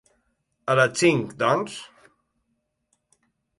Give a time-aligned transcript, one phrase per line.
[0.73, 1.77] A les cinc doncs?